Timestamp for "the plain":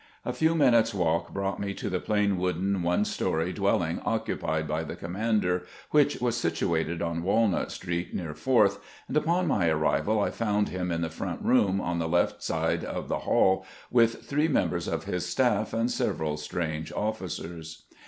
1.87-2.39